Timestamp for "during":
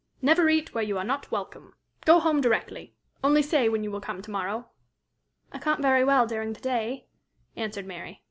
6.25-6.53